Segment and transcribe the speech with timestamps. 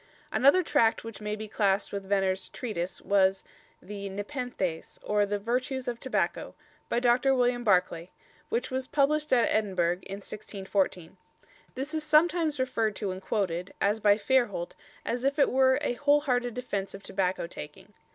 [0.31, 3.43] Another tract which may be classed with Venner's "Treatise" was
[3.83, 6.55] the "Nepenthes or the Vertues of Tobacco,"
[6.89, 7.35] by Dr.
[7.35, 8.09] William Barclay,
[8.49, 11.17] which was published at Edinburgh in 1614.
[11.75, 14.73] This is sometimes referred to and quoted, as by Fairholt,
[15.05, 17.93] as if it were a whole hearted defence of tobacco taking.